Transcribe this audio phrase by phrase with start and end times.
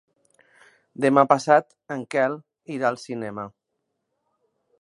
[1.05, 2.39] Demà passat en Quel
[2.79, 3.47] irà al cinema.